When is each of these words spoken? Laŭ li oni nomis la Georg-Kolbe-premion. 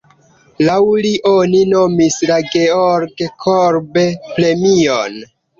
Laŭ 0.69 0.77
li 1.05 1.11
oni 1.31 1.59
nomis 1.73 2.17
la 2.31 2.37
Georg-Kolbe-premion. 2.55 5.23